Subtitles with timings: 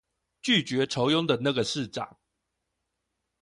[0.41, 2.17] 拒絕酬庸的那個市長